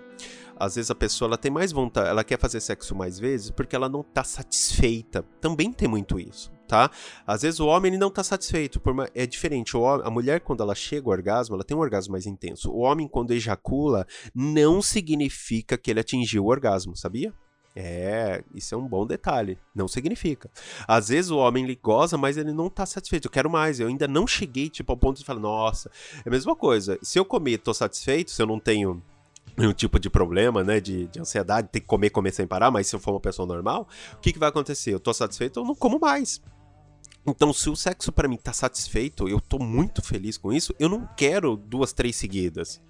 às 0.57 0.75
vezes 0.75 0.92
a 0.92 0.95
pessoa 0.95 1.30
ela 1.30 1.38
tem 1.38 1.51
mais 1.51 1.72
vontade, 1.72 2.10
ela 2.10 2.24
quer 2.24 2.38
fazer 2.38 2.60
sexo 2.60 2.95
mais 2.95 3.17
vezes 3.17 3.50
porque 3.50 3.75
ela 3.75 3.89
não 3.89 4.01
está 4.01 4.24
satisfeita. 4.24 5.24
Também 5.39 5.72
tem 5.72 5.88
muito 5.88 6.20
isso, 6.20 6.51
tá? 6.67 6.89
Às 7.25 7.41
vezes 7.41 7.60
o 7.60 7.67
homem 7.67 7.91
ele 7.91 8.00
não 8.00 8.10
está 8.10 8.24
satisfeito, 8.24 8.79
uma, 8.86 9.10
é 9.15 9.25
diferente. 9.25 9.75
O 9.75 9.88
a 9.88 10.10
mulher 10.12 10.41
quando 10.41 10.62
ela 10.62 10.75
chega 10.75 11.08
ao 11.08 11.12
orgasmo, 11.12 11.55
ela 11.55 11.63
tem 11.63 11.75
um 11.75 11.79
orgasmo 11.79 12.12
mais 12.12 12.27
intenso. 12.27 12.72
O 12.72 12.79
homem 12.79 13.08
quando 13.08 13.32
ejacula, 13.32 14.05
não 14.36 14.82
significa 14.84 15.77
que 15.77 15.89
ele 15.89 16.00
atingiu 16.00 16.46
o 16.46 16.50
orgasmo, 16.50 16.96
sabia? 16.96 17.34
É, 17.75 18.44
isso 18.54 18.75
é 18.75 18.78
um 18.78 18.88
bom 18.88 19.06
detalhe. 19.06 19.58
Não 19.74 19.88
significa. 19.88 20.50
Às 20.88 21.10
vezes 21.10 21.32
o 21.32 21.38
homem 21.38 21.63
ele 21.63 21.80
goza, 21.82 22.18
mas 22.18 22.38
ele 22.38 22.51
não 22.51 22.70
tá 22.70 22.86
satisfeito. 22.86 23.25
Eu 23.28 23.32
quero 23.32 23.50
mais. 23.50 23.80
Eu 23.80 23.88
ainda 23.88 24.08
não 24.08 24.28
cheguei, 24.28 24.70
tipo, 24.70 24.92
ao 24.92 24.98
ponto 24.98 25.18
de 25.20 25.25
falar, 25.25 25.40
nossa, 25.40 25.90
é 26.25 26.28
a 26.28 26.32
mesma 26.32 26.56
coisa. 26.56 27.00
Se 27.01 27.18
eu 27.18 27.25
comer 27.25 27.60
tô 27.60 27.74
satisfeito, 27.74 28.32
se 28.32 28.42
eu 28.42 28.46
não 28.46 28.60
tenho 28.60 29.01
nenhum 29.58 29.74
tipo 29.74 30.00
de 30.00 30.10
problema, 30.10 30.63
né, 30.63 30.80
de, 30.80 31.08
de 31.08 31.20
ansiedade, 31.20 31.70
ter 31.70 31.82
que 31.82 31.88
comer, 31.88 32.10
comer 32.10 32.32
sem 32.32 32.48
parar, 32.48 32.72
mas 32.72 32.88
se 32.88 32.96
eu 32.96 33.00
for 33.00 33.12
uma 33.12 33.20
pessoa 33.20 33.46
normal, 33.46 33.88
o 34.13 34.18
que, 34.18 34.34
que 34.34 34.40
vai 34.40 34.50
acontecer? 34.50 34.94
Eu 34.94 35.00
tô 35.00 35.13
satisfeito, 35.13 35.60
eu 35.60 35.66
não 35.66 35.75
como 35.75 36.00
mais. 36.00 36.42
Então, 37.25 37.54
se 37.54 37.70
o 37.70 37.75
sexo 37.75 38.12
para 38.12 38.28
mim 38.28 38.38
tá 38.38 38.51
satisfeito, 38.51 39.30
eu 39.30 39.40
tô 39.40 39.60
muito 39.60 40.01
feliz 40.01 40.38
com 40.38 40.51
isso, 40.51 40.74
eu 40.80 40.90
não 40.90 41.08
quero 41.16 41.56
duas, 41.56 41.94
três 41.94 42.16
seguidas 42.16 42.82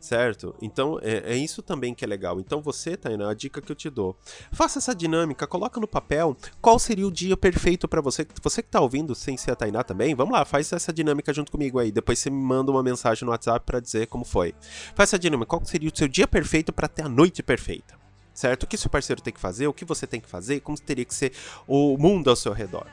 certo? 0.00 0.54
Então 0.60 0.98
é, 1.02 1.34
é, 1.34 1.36
isso 1.36 1.62
também 1.62 1.94
que 1.94 2.04
é 2.04 2.08
legal. 2.08 2.40
Então 2.40 2.60
você, 2.60 2.96
Tainá, 2.96 3.30
a 3.30 3.34
dica 3.34 3.60
que 3.60 3.70
eu 3.70 3.76
te 3.76 3.90
dou, 3.90 4.16
faça 4.52 4.78
essa 4.78 4.94
dinâmica, 4.94 5.46
coloca 5.46 5.80
no 5.80 5.88
papel 5.88 6.36
qual 6.60 6.78
seria 6.78 7.06
o 7.06 7.10
dia 7.10 7.36
perfeito 7.36 7.88
para 7.88 8.00
você. 8.00 8.26
Você 8.42 8.62
que 8.62 8.68
tá 8.68 8.80
ouvindo 8.80 9.14
sem 9.14 9.36
ser 9.36 9.52
a 9.52 9.56
Tainá 9.56 9.82
também, 9.82 10.14
vamos 10.14 10.32
lá, 10.32 10.44
faz 10.44 10.72
essa 10.72 10.92
dinâmica 10.92 11.32
junto 11.32 11.52
comigo 11.52 11.78
aí. 11.78 11.90
Depois 11.90 12.18
você 12.18 12.30
me 12.30 12.42
manda 12.42 12.70
uma 12.70 12.82
mensagem 12.82 13.24
no 13.24 13.30
WhatsApp 13.30 13.64
para 13.64 13.80
dizer 13.80 14.06
como 14.06 14.24
foi. 14.24 14.54
Faz 14.94 15.10
essa 15.10 15.18
dinâmica, 15.18 15.46
qual 15.46 15.64
seria 15.64 15.90
o 15.92 15.96
seu 15.96 16.08
dia 16.08 16.26
perfeito 16.26 16.72
para 16.72 16.88
ter 16.88 17.02
a 17.02 17.08
noite 17.08 17.42
perfeita? 17.42 17.98
certo? 18.38 18.62
O 18.62 18.66
que 18.68 18.76
seu 18.76 18.88
parceiro 18.88 19.20
tem 19.20 19.32
que 19.32 19.40
fazer, 19.40 19.66
o 19.66 19.72
que 19.72 19.84
você 19.84 20.06
tem 20.06 20.20
que 20.20 20.28
fazer, 20.28 20.60
como 20.60 20.78
teria 20.78 21.04
que 21.04 21.12
ser 21.12 21.32
o 21.66 21.98
mundo 21.98 22.30
ao 22.30 22.36
seu 22.36 22.52
redor. 22.52 22.86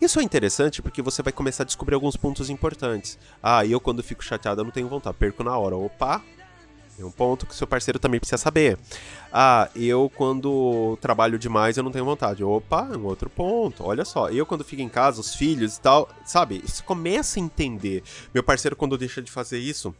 Isso 0.00 0.20
é 0.20 0.22
interessante 0.22 0.80
porque 0.80 1.02
você 1.02 1.22
vai 1.22 1.32
começar 1.32 1.64
a 1.64 1.66
descobrir 1.66 1.96
alguns 1.96 2.16
pontos 2.16 2.48
importantes. 2.48 3.18
Ah, 3.42 3.66
eu 3.66 3.80
quando 3.80 4.00
fico 4.00 4.22
chateado 4.22 4.60
eu 4.60 4.64
não 4.64 4.70
tenho 4.70 4.88
vontade, 4.88 5.16
perco 5.18 5.42
na 5.42 5.58
hora. 5.58 5.76
Opa, 5.76 6.22
é 7.02 7.06
um 7.06 7.10
ponto 7.10 7.46
que 7.46 7.54
seu 7.54 7.66
parceiro 7.66 7.98
também 7.98 8.20
precisa 8.20 8.38
saber. 8.38 8.78
Ah, 9.32 9.68
eu 9.74 10.10
quando 10.14 10.98
trabalho 11.00 11.38
demais 11.38 11.76
eu 11.76 11.82
não 11.82 11.90
tenho 11.90 12.04
vontade. 12.04 12.44
Opa, 12.44 12.82
um 12.96 13.04
outro 13.04 13.30
ponto. 13.30 13.84
Olha 13.84 14.04
só, 14.04 14.28
eu 14.28 14.44
quando 14.44 14.64
fico 14.64 14.82
em 14.82 14.88
casa, 14.88 15.20
os 15.20 15.34
filhos 15.34 15.76
e 15.76 15.80
tal, 15.80 16.08
sabe? 16.24 16.62
Você 16.64 16.82
começa 16.82 17.38
a 17.38 17.42
entender. 17.42 18.02
Meu 18.32 18.42
parceiro 18.42 18.76
quando 18.76 18.98
deixa 18.98 19.22
de 19.22 19.30
fazer 19.30 19.58
isso, 19.58 19.94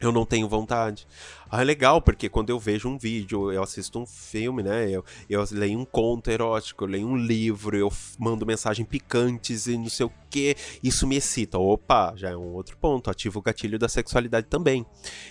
eu 0.00 0.10
não 0.10 0.24
tenho 0.24 0.48
vontade. 0.48 1.06
Ah, 1.50 1.60
é 1.60 1.64
legal, 1.64 2.00
porque 2.00 2.28
quando 2.28 2.50
eu 2.50 2.58
vejo 2.58 2.88
um 2.88 2.96
vídeo, 2.96 3.52
eu 3.52 3.62
assisto 3.62 3.98
um 3.98 4.06
filme, 4.06 4.62
né? 4.62 4.88
Eu, 4.88 5.04
eu 5.28 5.44
leio 5.50 5.78
um 5.78 5.84
conto 5.84 6.30
erótico, 6.30 6.84
eu 6.84 6.88
leio 6.88 7.06
um 7.06 7.16
livro, 7.16 7.76
eu 7.76 7.92
mando 8.18 8.46
mensagem 8.46 8.84
picantes 8.84 9.66
e 9.66 9.76
não 9.76 9.88
sei 9.88 10.06
o 10.06 10.12
que. 10.30 10.56
Isso 10.82 11.06
me 11.06 11.16
excita. 11.16 11.58
Opa, 11.58 12.14
já 12.16 12.30
é 12.30 12.36
um 12.36 12.54
outro 12.54 12.78
ponto. 12.78 13.10
Ativa 13.10 13.38
o 13.38 13.42
gatilho 13.42 13.78
da 13.78 13.88
sexualidade 13.88 14.46
também. 14.46 14.86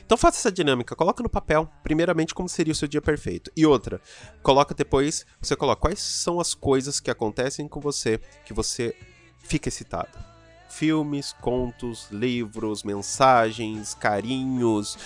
Então 0.05 0.17
faça 0.17 0.37
essa 0.37 0.51
dinâmica, 0.51 0.95
coloca 0.95 1.23
no 1.23 1.29
papel, 1.29 1.69
primeiramente, 1.83 2.35
como 2.35 2.47
seria 2.47 2.73
o 2.73 2.75
seu 2.75 2.87
dia 2.87 3.01
perfeito. 3.01 3.51
E 3.55 3.65
outra, 3.65 3.99
coloca 4.43 4.75
depois, 4.75 5.25
você 5.41 5.55
coloca 5.55 5.81
quais 5.81 5.99
são 5.99 6.39
as 6.39 6.53
coisas 6.53 6.99
que 6.99 7.09
acontecem 7.09 7.67
com 7.67 7.79
você 7.79 8.19
que 8.45 8.53
você 8.53 8.95
fica 9.39 9.69
excitado 9.69 10.38
filmes, 10.69 11.33
contos, 11.41 12.07
livros, 12.11 12.83
mensagens, 12.83 13.93
carinhos, 13.93 14.97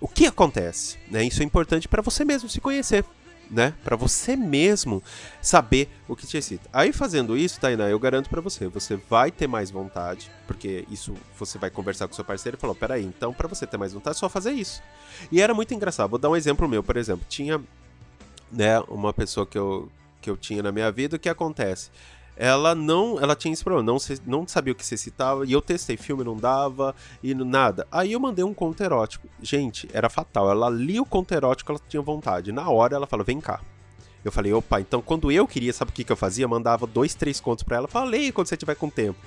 o 0.00 0.08
que 0.08 0.26
acontece? 0.26 0.98
Né? 1.08 1.24
Isso 1.24 1.42
é 1.42 1.44
importante 1.44 1.86
para 1.86 2.02
você 2.02 2.24
mesmo 2.24 2.48
se 2.48 2.60
conhecer. 2.60 3.04
Né? 3.50 3.74
Para 3.84 3.96
você 3.96 4.34
mesmo 4.34 5.02
saber 5.42 5.90
o 6.08 6.16
que 6.16 6.26
te 6.26 6.38
excita. 6.38 6.70
Aí 6.72 6.90
fazendo 6.90 7.36
isso, 7.36 7.60
Tainá, 7.60 7.86
eu 7.88 7.98
garanto 7.98 8.30
para 8.30 8.40
você, 8.40 8.66
você 8.66 8.96
vai 8.96 9.30
ter 9.30 9.46
mais 9.46 9.70
vontade, 9.70 10.30
porque 10.46 10.86
isso 10.90 11.14
você 11.38 11.58
vai 11.58 11.68
conversar 11.68 12.08
com 12.08 12.14
seu 12.14 12.24
parceiro 12.24 12.56
e 12.56 12.60
falou, 12.60 12.74
peraí, 12.74 13.04
então 13.04 13.34
para 13.34 13.46
você 13.46 13.66
ter 13.66 13.76
mais 13.76 13.92
vontade 13.92 14.16
é 14.16 14.18
só 14.18 14.28
fazer 14.28 14.52
isso. 14.52 14.82
E 15.30 15.42
era 15.42 15.52
muito 15.52 15.74
engraçado. 15.74 16.08
Vou 16.08 16.18
dar 16.18 16.30
um 16.30 16.36
exemplo 16.36 16.66
meu, 16.66 16.82
por 16.82 16.96
exemplo, 16.96 17.26
tinha 17.28 17.60
né, 18.50 18.80
uma 18.88 19.12
pessoa 19.12 19.46
que 19.46 19.58
eu 19.58 19.90
que 20.22 20.30
eu 20.30 20.36
tinha 20.36 20.62
na 20.62 20.70
minha 20.70 20.90
vida, 20.90 21.16
o 21.16 21.18
que 21.18 21.28
acontece? 21.28 21.90
Ela 22.36 22.74
não, 22.74 23.20
ela 23.20 23.36
tinha 23.36 23.52
esse 23.52 23.62
problema, 23.62 23.92
não, 23.92 23.98
não 24.26 24.48
sabia 24.48 24.72
o 24.72 24.76
que 24.76 24.84
se 24.84 24.96
citava, 24.96 25.44
e 25.46 25.52
eu 25.52 25.60
testei 25.60 25.96
filme, 25.96 26.24
não 26.24 26.36
dava, 26.36 26.94
e 27.22 27.34
nada. 27.34 27.86
Aí 27.90 28.12
eu 28.12 28.20
mandei 28.20 28.44
um 28.44 28.54
conto 28.54 28.82
erótico. 28.82 29.28
Gente, 29.40 29.88
era 29.92 30.08
fatal, 30.08 30.50
ela 30.50 30.70
lia 30.70 31.02
o 31.02 31.06
conto 31.06 31.32
erótico, 31.32 31.72
ela 31.72 31.80
tinha 31.88 32.02
vontade. 32.02 32.52
Na 32.52 32.68
hora 32.70 32.96
ela 32.96 33.06
falou, 33.06 33.24
vem 33.24 33.40
cá. 33.40 33.60
Eu 34.24 34.30
falei, 34.30 34.52
opa, 34.52 34.80
então 34.80 35.02
quando 35.02 35.30
eu 35.30 35.46
queria, 35.46 35.72
sabe 35.72 35.90
o 35.90 35.94
que, 35.94 36.04
que 36.04 36.12
eu 36.12 36.16
fazia? 36.16 36.46
mandava 36.46 36.86
dois, 36.86 37.14
três 37.14 37.40
contos 37.40 37.64
pra 37.64 37.76
ela, 37.76 37.88
falei 37.88 38.32
quando 38.32 38.46
você 38.46 38.56
tiver 38.56 38.76
com 38.76 38.88
tempo. 38.88 39.18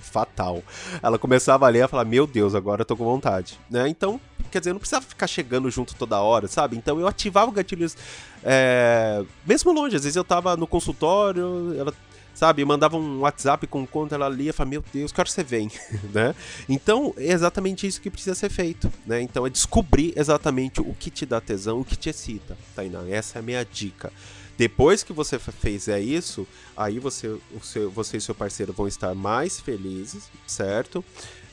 Fatal. 0.00 0.62
Ela 1.00 1.18
começava 1.18 1.64
a 1.66 1.68
ler 1.68 1.84
e 1.84 1.88
falava, 1.88 2.08
meu 2.08 2.26
Deus, 2.26 2.54
agora 2.54 2.82
eu 2.82 2.84
tô 2.84 2.96
com 2.96 3.04
vontade. 3.04 3.58
Né? 3.70 3.88
Então, 3.88 4.20
quer 4.50 4.58
dizer, 4.58 4.70
eu 4.70 4.74
não 4.74 4.80
precisava 4.80 5.06
ficar 5.06 5.26
chegando 5.26 5.70
junto 5.70 5.94
toda 5.94 6.20
hora, 6.20 6.48
sabe? 6.48 6.76
Então 6.76 7.00
eu 7.00 7.06
ativava 7.06 7.50
gatilhos 7.52 7.96
é... 8.42 9.24
mesmo 9.46 9.72
longe. 9.72 9.96
Às 9.96 10.02
vezes 10.02 10.16
eu 10.16 10.24
tava 10.24 10.56
no 10.56 10.66
consultório, 10.66 11.74
ela 11.78 11.94
sabe? 12.34 12.64
Mandava 12.64 12.96
um 12.96 13.20
WhatsApp 13.20 13.66
com 13.66 13.86
conta, 13.86 14.14
ela 14.14 14.28
lia 14.28 14.50
e 14.50 14.52
falava, 14.52 14.70
meu 14.70 14.84
Deus, 14.92 15.12
que 15.12 15.20
hora 15.20 15.28
você 15.28 15.42
vem, 15.42 15.70
né? 16.12 16.34
Então, 16.68 17.14
é 17.16 17.32
exatamente 17.32 17.86
isso 17.86 18.00
que 18.00 18.10
precisa 18.10 18.34
ser 18.34 18.50
feito, 18.50 18.92
né? 19.06 19.20
Então, 19.20 19.46
é 19.46 19.50
descobrir 19.50 20.12
exatamente 20.16 20.80
o 20.80 20.94
que 20.94 21.10
te 21.10 21.26
dá 21.26 21.40
tesão, 21.40 21.80
o 21.80 21.84
que 21.84 21.96
te 21.96 22.08
excita, 22.08 22.56
Tainá. 22.74 23.02
Essa 23.08 23.38
é 23.38 23.40
a 23.40 23.42
minha 23.42 23.64
dica. 23.64 24.12
Depois 24.56 25.02
que 25.02 25.12
você 25.12 25.38
fizer 25.38 26.00
isso, 26.00 26.46
aí 26.76 26.98
você, 26.98 27.28
o 27.28 27.60
seu, 27.62 27.90
você 27.90 28.18
e 28.18 28.20
seu 28.20 28.34
parceiro 28.34 28.72
vão 28.72 28.86
estar 28.86 29.14
mais 29.14 29.58
felizes, 29.58 30.30
certo? 30.46 31.04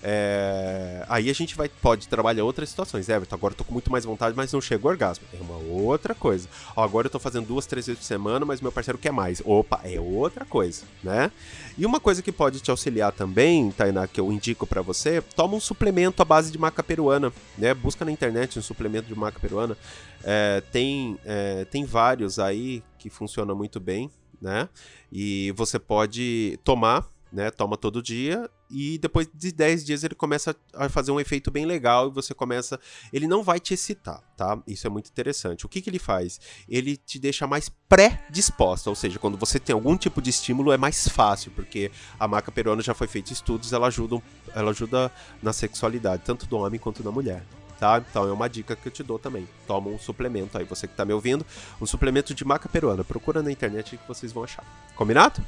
É... 0.02 1.06
Aí 1.10 1.30
a 1.30 1.34
gente 1.34 1.56
vai, 1.56 1.68
pode 1.68 2.08
trabalhar 2.08 2.44
outras 2.44 2.70
situações. 2.70 3.10
Everton, 3.10 3.36
agora 3.36 3.54
eu 3.54 3.58
tô 3.58 3.64
com 3.64 3.74
muito 3.74 3.92
mais 3.92 4.06
vontade, 4.06 4.36
mas 4.36 4.52
não 4.54 4.62
chego 4.62 4.88
ao 4.88 4.94
orgasmo. 4.94 5.26
É 5.34 5.42
uma 5.42 5.58
outra 5.58 6.16
coisa. 6.16 6.48
Ó, 6.76 6.84
agora 6.84 7.08
eu 7.08 7.12
tô 7.12 7.20
fazendo 7.20 7.48
duas, 7.48 7.66
três 7.66 7.88
vezes 7.88 8.00
por 8.00 8.06
semana, 8.06 8.46
mas 8.46 8.62
meu 8.62 8.72
parceiro 8.72 8.98
quer 8.98 9.12
mais. 9.12 9.42
Opa, 9.46 9.82
é 9.84 10.00
outra 10.00 10.46
coisa, 10.46 10.84
né? 11.04 11.32
E 11.78 11.86
uma 11.86 12.00
coisa 12.00 12.22
que 12.22 12.32
pode 12.32 12.60
te 12.60 12.72
auxiliar 12.72 13.12
também, 13.12 13.72
Tainá, 13.72 14.08
que 14.08 14.20
eu 14.20 14.32
indico 14.32 14.66
para 14.66 14.82
você, 14.82 15.22
toma 15.36 15.56
um 15.56 15.60
suplemento 15.60 16.22
à 16.22 16.26
base 16.26 16.52
de 16.52 16.58
maca 16.58 16.84
peruana, 16.84 17.32
né? 17.58 17.74
Busca 17.74 18.06
na 18.06 18.12
internet 18.12 18.58
um 18.58 18.62
suplemento 18.62 19.08
de 19.08 19.16
maca 19.16 19.40
peruana. 19.40 19.78
É, 20.24 20.62
tem, 20.72 21.18
é, 21.26 21.66
tem 21.66 21.86
vários 21.86 22.40
aí 22.40 22.84
que 22.98 23.10
funcionam 23.10 23.56
muito 23.56 23.80
bem, 23.80 24.10
né? 24.42 24.68
E 25.12 25.54
você 25.56 25.80
pode 25.80 26.60
tomar 26.64 27.08
né? 27.32 27.52
Toma 27.52 27.78
todo 27.78 28.02
dia 28.02 28.50
e 28.70 28.98
depois 28.98 29.28
de 29.34 29.52
10 29.52 29.86
dias 29.86 30.04
ele 30.04 30.16
começa 30.16 30.56
a 30.74 30.88
fazer 30.90 31.12
um 31.12 31.20
efeito 31.20 31.50
bem 31.50 31.66
legal 31.66 32.10
e 32.10 32.12
você 32.12 32.34
começa. 32.34 32.80
Ele 33.12 33.28
não 33.28 33.44
vai 33.44 33.60
te 33.60 33.74
excitar, 33.74 34.22
tá? 34.38 34.62
Isso 34.68 34.86
é 34.86 34.90
muito 34.90 35.10
interessante. 35.10 35.66
O 35.66 35.70
que, 35.70 35.82
que 35.82 35.90
ele 35.90 36.00
faz? 36.00 36.40
Ele 36.68 36.96
te 36.96 37.18
deixa 37.18 37.48
mais 37.48 37.70
pré-disposta, 37.88 38.90
ou 38.90 38.96
seja, 38.96 39.18
quando 39.18 39.38
você 39.38 39.60
tem 39.60 39.74
algum 39.74 39.98
tipo 39.98 40.22
de 40.22 40.30
estímulo 40.30 40.72
é 40.72 40.78
mais 40.78 41.08
fácil, 41.08 41.52
porque 41.52 41.92
a 42.20 42.28
maca 42.28 42.52
peruana 42.52 42.82
já 42.82 42.94
foi 42.94 43.08
feita 43.08 43.34
estudos, 43.34 43.74
ela 43.74 43.88
ajuda, 43.88 44.22
ela 44.54 44.72
ajuda 44.72 45.12
na 45.42 45.52
sexualidade, 45.52 46.24
tanto 46.24 46.46
do 46.46 46.58
homem 46.58 46.80
quanto 46.80 47.02
da 47.02 47.12
mulher. 47.12 47.44
Tá? 47.80 48.04
Então 48.10 48.28
é 48.28 48.32
uma 48.32 48.50
dica 48.50 48.76
que 48.76 48.90
eu 48.90 48.92
te 48.92 49.02
dou 49.02 49.18
também. 49.18 49.48
Toma 49.66 49.90
um 49.90 49.98
suplemento 49.98 50.58
aí, 50.58 50.66
você 50.66 50.86
que 50.86 50.94
tá 50.94 51.06
me 51.06 51.14
ouvindo, 51.14 51.46
um 51.80 51.86
suplemento 51.86 52.34
de 52.34 52.44
maca 52.44 52.68
peruana. 52.68 53.06
Procura 53.06 53.42
na 53.42 53.52
internet 53.52 53.96
que 53.96 54.08
vocês 54.08 54.34
vão 54.34 54.44
achar. 54.44 54.66
Combinado? 54.96 55.42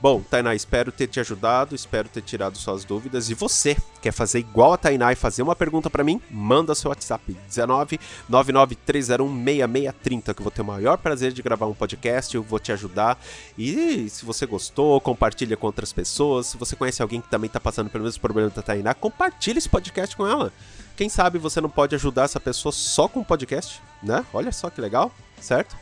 Bom, 0.00 0.20
Tainá, 0.20 0.54
espero 0.54 0.92
ter 0.92 1.06
te 1.06 1.18
ajudado, 1.20 1.74
espero 1.74 2.08
ter 2.08 2.20
tirado 2.20 2.58
suas 2.58 2.84
dúvidas. 2.84 3.30
E 3.30 3.34
você, 3.34 3.76
quer 4.02 4.12
fazer 4.12 4.40
igual 4.40 4.74
a 4.74 4.76
Tainá 4.76 5.10
e 5.10 5.16
fazer 5.16 5.42
uma 5.42 5.56
pergunta 5.56 5.88
para 5.88 6.04
mim? 6.04 6.20
Manda 6.30 6.74
seu 6.74 6.90
WhatsApp 6.90 7.32
19 7.48 7.98
99301 8.28 9.26
6630, 9.44 10.34
que 10.34 10.40
eu 10.40 10.44
vou 10.44 10.50
ter 10.50 10.60
o 10.60 10.64
maior 10.66 10.98
prazer 10.98 11.32
de 11.32 11.40
gravar 11.40 11.66
um 11.66 11.72
podcast, 11.74 12.34
eu 12.34 12.42
vou 12.42 12.58
te 12.58 12.72
ajudar. 12.72 13.18
E 13.56 14.06
se 14.10 14.24
você 14.24 14.44
gostou, 14.44 15.00
compartilha 15.00 15.56
com 15.56 15.66
outras 15.66 15.94
pessoas. 15.94 16.48
Se 16.48 16.58
você 16.58 16.76
conhece 16.76 17.00
alguém 17.00 17.22
que 17.22 17.30
também 17.30 17.48
tá 17.48 17.58
passando 17.58 17.88
pelo 17.88 18.04
mesmo 18.04 18.20
problema 18.20 18.50
da 18.50 18.60
Tainá, 18.60 18.92
compartilha 18.92 19.58
esse 19.58 19.68
podcast 19.68 20.14
com 20.14 20.26
ela. 20.26 20.52
Quem 20.94 21.08
sabe 21.08 21.38
você 21.38 21.60
não 21.60 21.70
pode 21.70 21.94
ajudar 21.94 22.24
essa 22.24 22.40
pessoa 22.40 22.72
só 22.72 23.08
com 23.08 23.20
um 23.20 23.24
podcast, 23.24 23.82
né? 24.02 24.24
Olha 24.32 24.52
só 24.52 24.68
que 24.68 24.80
legal, 24.80 25.10
certo? 25.40 25.74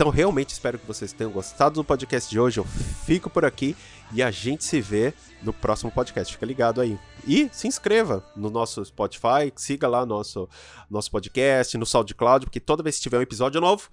Então, 0.00 0.08
realmente 0.08 0.48
espero 0.48 0.78
que 0.78 0.86
vocês 0.86 1.12
tenham 1.12 1.30
gostado 1.30 1.74
do 1.74 1.84
podcast 1.84 2.30
de 2.30 2.40
hoje. 2.40 2.58
Eu 2.58 2.64
fico 3.04 3.28
por 3.28 3.44
aqui 3.44 3.76
e 4.14 4.22
a 4.22 4.30
gente 4.30 4.64
se 4.64 4.80
vê 4.80 5.12
no 5.42 5.52
próximo 5.52 5.90
podcast. 5.90 6.32
Fica 6.32 6.46
ligado 6.46 6.80
aí. 6.80 6.98
E 7.26 7.50
se 7.52 7.68
inscreva 7.68 8.24
no 8.34 8.48
nosso 8.48 8.82
Spotify, 8.82 9.52
siga 9.54 9.86
lá 9.86 10.06
nosso 10.06 10.48
nosso 10.88 11.10
podcast, 11.10 11.76
no 11.76 11.84
SoundCloud, 11.84 12.46
porque 12.46 12.58
toda 12.58 12.82
vez 12.82 12.96
que 12.96 13.02
tiver 13.02 13.18
um 13.18 13.20
episódio 13.20 13.60
novo, 13.60 13.90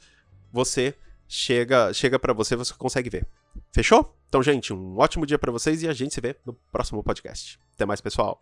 você 0.49 0.95
chega 1.27 1.91
chega 1.91 2.17
para 2.17 2.31
você, 2.31 2.55
você 2.55 2.73
consegue 2.73 3.09
ver. 3.09 3.27
Fechou? 3.73 4.15
Então, 4.29 4.41
gente, 4.41 4.71
um 4.71 4.97
ótimo 4.97 5.25
dia 5.25 5.37
para 5.37 5.51
vocês 5.51 5.83
e 5.83 5.89
a 5.89 5.93
gente 5.93 6.13
se 6.13 6.21
vê 6.21 6.37
no 6.45 6.53
próximo 6.71 7.03
podcast. 7.03 7.59
Até 7.75 7.85
mais, 7.85 7.99
pessoal. 7.99 8.39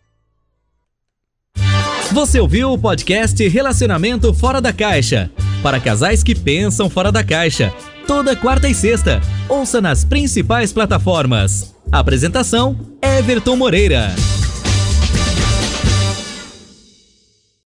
Você 2.13 2.39
ouviu 2.39 2.73
o 2.73 2.77
podcast 2.77 3.47
Relacionamento 3.47 4.31
Fora 4.35 4.61
da 4.61 4.71
Caixa? 4.71 5.31
Para 5.65 5.79
casais 5.79 6.21
que 6.21 6.35
pensam 6.35 6.91
fora 6.91 7.11
da 7.11 7.23
caixa. 7.23 7.73
Toda 8.05 8.35
quarta 8.35 8.69
e 8.69 8.75
sexta. 8.75 9.19
Ouça 9.49 9.81
nas 9.81 10.05
principais 10.05 10.71
plataformas. 10.71 11.73
Apresentação: 11.91 12.77
Everton 13.01 13.55
Moreira. 13.55 14.13